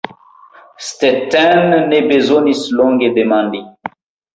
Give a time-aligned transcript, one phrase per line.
[0.87, 3.59] Stetten ne bezonis longe demandi.